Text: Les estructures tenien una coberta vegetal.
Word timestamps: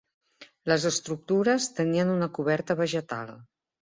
Les 0.69 0.85
estructures 0.89 1.67
tenien 1.79 2.13
una 2.13 2.29
coberta 2.39 2.77
vegetal. 2.81 3.31